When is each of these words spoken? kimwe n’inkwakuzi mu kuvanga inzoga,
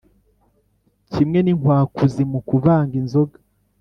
kimwe 1.11 1.39
n’inkwakuzi 1.41 2.21
mu 2.31 2.39
kuvanga 2.47 2.93
inzoga, 3.01 3.37